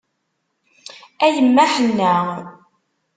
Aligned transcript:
A 1.25 1.27
yemma 1.35 1.65
ḥenna. 1.73 2.13